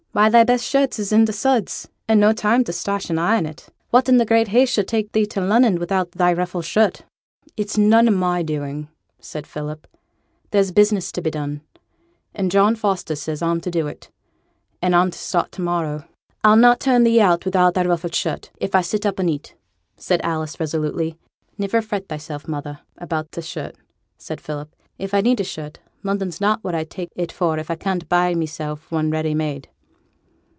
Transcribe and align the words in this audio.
Why, 0.13 0.27
thy 0.27 0.43
best 0.43 0.65
shirt 0.65 0.99
is 0.99 1.13
in 1.13 1.25
t' 1.25 1.31
suds, 1.31 1.87
and 2.05 2.19
no 2.19 2.33
time 2.33 2.63
for 2.65 2.73
t' 2.73 2.73
starch 2.73 3.09
and 3.09 3.17
iron 3.17 3.45
it. 3.45 3.69
Whatten 3.91 4.17
the 4.17 4.25
great 4.25 4.49
haste 4.49 4.71
as 4.71 4.73
should 4.73 4.87
take 4.89 5.13
thee 5.13 5.25
to 5.27 5.39
Lunnon 5.39 5.79
wi'out 5.79 6.11
thy 6.11 6.33
ruffled 6.33 6.65
shirt?' 6.65 7.05
'It's 7.55 7.77
none 7.77 8.09
o' 8.09 8.11
my 8.11 8.43
doing,' 8.43 8.89
said 9.21 9.47
Philip; 9.47 9.87
'there's 10.49 10.73
business 10.73 11.13
to 11.13 11.21
be 11.21 11.31
done, 11.31 11.61
and 12.35 12.51
John 12.51 12.75
Foster 12.75 13.15
says 13.15 13.41
I'm 13.41 13.61
to 13.61 13.71
do 13.71 13.87
it; 13.87 14.09
and 14.81 14.93
I'm 14.93 15.11
to 15.11 15.17
start 15.17 15.49
to 15.53 15.61
morrow.' 15.61 16.03
'I'll 16.43 16.57
not 16.57 16.81
turn 16.81 17.05
thee 17.05 17.21
out 17.21 17.45
wi'out 17.45 17.73
thy 17.75 17.83
ruffled 17.83 18.13
shirt, 18.13 18.51
if 18.59 18.75
I 18.75 18.81
sit 18.81 19.05
up 19.05 19.17
a' 19.17 19.23
neet,' 19.23 19.55
said 19.95 20.19
Alice, 20.25 20.59
resolutely. 20.59 21.17
'Niver 21.57 21.81
fret 21.81 22.09
thyself, 22.09 22.49
mother, 22.49 22.81
about 22.97 23.31
t' 23.31 23.39
shirt,' 23.39 23.77
said 24.17 24.41
Philip. 24.41 24.75
'If 24.97 25.13
I 25.13 25.21
need 25.21 25.39
a 25.39 25.45
shirt, 25.45 25.79
London's 26.03 26.41
not 26.41 26.61
what 26.65 26.75
I 26.75 26.83
take 26.83 27.11
it 27.15 27.31
for 27.31 27.57
if 27.57 27.71
I 27.71 27.75
can't 27.75 28.09
buy 28.09 28.35
mysel' 28.35 28.75
one 28.89 29.09
ready 29.09 29.33
made.' 29.33 29.69